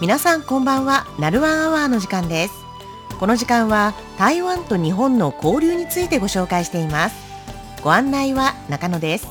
[0.00, 1.06] 皆さんこんばんは。
[1.18, 2.54] ナルワンアワーの時間です。
[3.18, 7.16] この時間は台湾と日本の交流についてご紹介しています。
[7.82, 9.28] ご案内は中野です。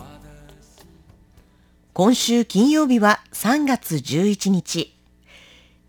[1.94, 4.96] 今週金曜日は3月11日。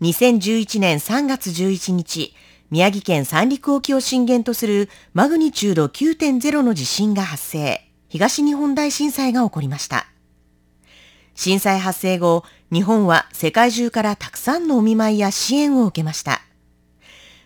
[0.01, 2.33] 2011年3月11日
[2.71, 7.87] 宮城県三陸沖を震源とするマグニチュード9.0の地震が発生。
[8.09, 10.10] 東日本大震災が起こりました。
[11.43, 16.43] 震災発生後、日本は世界中からたくさんのお見舞いや支援を受けました。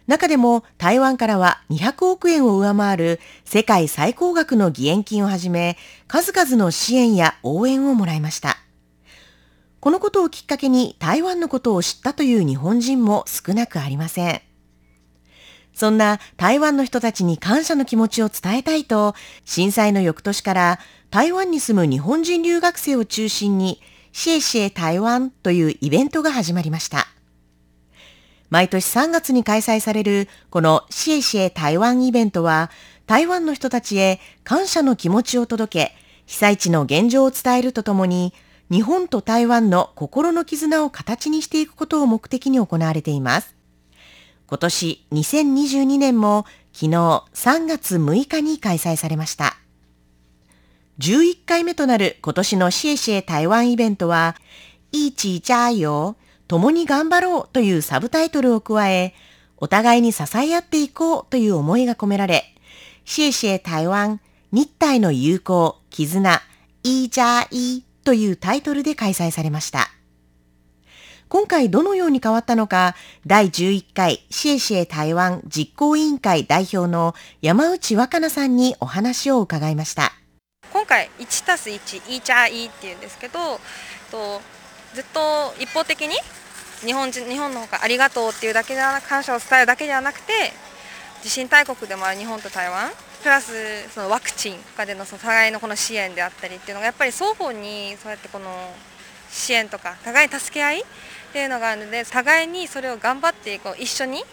[0.06, 5.78] 中でも台湾からは200億円を上回る世界最高額の義援金をはじめ、
[6.10, 8.58] 数々の支援や応援をもらいました。
[9.80, 14.42] このことをきっかけに台湾のことを知ったという日本人も少なくありません。
[15.76, 20.80] そんな台湾の人たちに感謝の気持ちを伝えたいと、震災の翌年から
[21.12, 23.82] 台湾に住む日本人留学生を中心に、
[24.14, 27.08] シエシエ台湾というイベントが始まりました。
[28.50, 32.72] 毎年3月に開催されるこのシエシエ台湾イベントは、
[33.06, 38.34] 台湾の人たちへ感謝の気持ちを届け、被災地の現状を伝えるとともに、
[38.72, 43.56] 日本と台湾の心の絆を形にしていくことを目的に行われています。
[44.48, 46.92] 今年2022年も昨日
[47.34, 49.58] 3月6日に開催されました。
[51.00, 54.36] 11回目となる今年のシエシエ台湾イベントは、
[54.92, 56.16] いちじゃよ、
[56.48, 59.14] 共に頑張ろうというサブタイトルを加え、
[59.58, 62.44] お互いに支え合っていこうという思いが込められ、
[63.04, 64.22] シエシエ台湾、
[64.52, 66.42] 日体の友好、絆、
[66.84, 69.90] いじゃいというタイトルで開催されました。
[71.28, 72.96] 今回どのように変わったのか、
[73.26, 80.14] 第11回シエシエ台湾実行委員会代表の山内若菜さんにお話を伺いました。
[80.72, 83.60] 今回1たす1、イーチャーイっていうんですけど、
[84.12, 84.40] と
[84.94, 86.16] ずっと一方的に
[86.86, 90.54] 日本人日本のほかありがとうっていうだけでは感謝を伝えるだけではなくて、
[91.24, 92.92] 地震大国でもある日本と台湾、
[93.24, 98.46] プラスそのワクチンとかでのその互いのこの支援であったりっていうのがやっぱり双方にそうやってこの
[99.32, 100.84] 支援とか互いに助け合いっ
[101.34, 104.24] ていうのがあるので互いにそれを頑張ってこう一緒に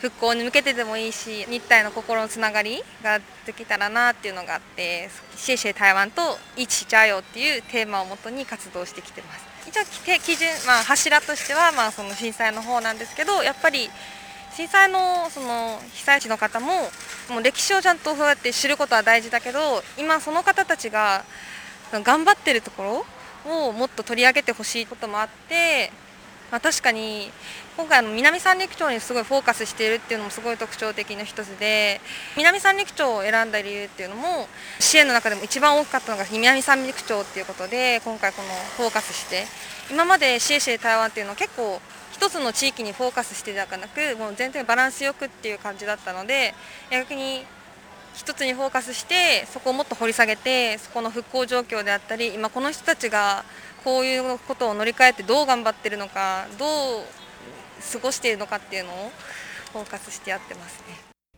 [0.00, 9.44] 復興に向けてでもいいし日体の心のつながりができたらなっていうのがあって「シェイシェイ台湾」と「一致ちゃよ」っていうテーマをもとに活動してきてます。
[9.68, 9.84] 一応
[10.20, 13.90] 基準、まあ、柱としては、まあ、その震災の方なんですけどやっぱり
[14.54, 16.90] 震災のその被災地の方も
[17.28, 21.22] もう歴史をちゃんとそうやって知ることは大事だけど今その方たちが
[21.92, 23.06] 頑張ってるところ
[23.48, 25.90] をもっと取り上げてほしいこともあって
[26.50, 27.30] まあ、確かに
[27.76, 32.00] 今回の南三陸町にすごいフォーカスしているっていうのもすごい特徴的な一つで
[32.36, 34.48] 南三陸町を選んだ理由っていうのも
[34.80, 39.44] 支援の中でも一番大きかったのが南三陸町っていうことで今回このフォーカスして
[39.90, 41.80] 今までシエシエ台湾っていうのは結構
[42.12, 46.54] 一つの地域にフォーカスしてではなくもう全然バランスよくっていう感じだったので
[46.90, 47.44] 逆に
[48.18, 53.44] 一つにフォーカスしてそこをもっと掘り下げてそこの復興状況であったり今この人たちが
[53.84, 56.68] こういうことを乗り換えてどう頑張ってるのかどう
[57.92, 59.10] 過ごしているのかっていうのを
[59.72, 60.96] フォーカスしてやってますね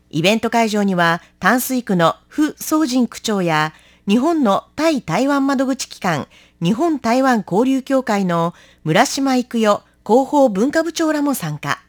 [0.09, 3.75] イベント会場には淡水区の傅宗仁区長や
[4.09, 6.27] 日本の対台湾窓口機関
[6.63, 8.55] 日本台湾交流協会の
[8.85, 11.83] 村島育代広報文化部長らも参加。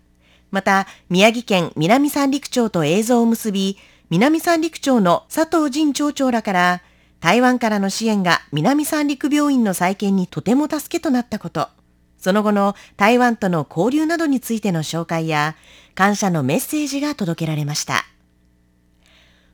[0.51, 3.78] また、宮城県南三陸町と映像を結び、
[4.11, 6.81] 南三陸町の佐藤仁町長らから
[7.22, 11.69] 台湾からの支援が南三陸病院の再建にとても助けとなったこと、
[12.17, 15.55] その後の台湾との交流などについての紹介や、
[15.95, 18.03] 感謝のメッセージが届けられました。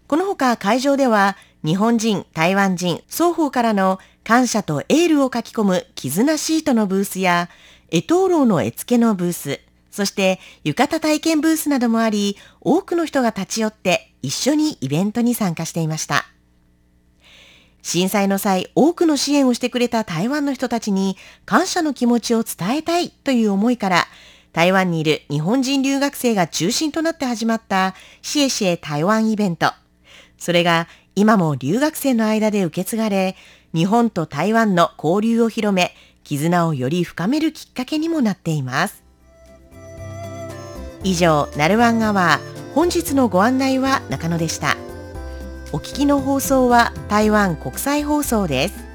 [0.07, 7.49] このほか会場では、日本人、台湾人、双方からの感謝とエールを書き込む絆シートのブースや、
[7.91, 9.59] エトーローの絵付けのブース、
[9.91, 16.25] そして浴衣体験ブースなどもあり、多くの人が立ち寄って一緒にイベントに参加していました。
[17.81, 21.15] 震災の際、多くの支援をしてくれた台湾の人たちに
[21.45, 24.07] 感謝の気持ちを伝えたいという思いから、
[24.51, 29.71] 台湾にいる日本人留学生が中心となって始まったシエシエ台湾イベント。
[30.37, 33.35] それが今も留学生の間で受け継がれ、
[33.73, 39.03] 日本と台湾の交流を広め、絆をより深めるきっかけにもなっています。
[41.03, 44.77] 以上、ナルワンアワー、本日のご案内は中野でした。
[45.71, 48.86] お聞きの放送は台湾国際放送です。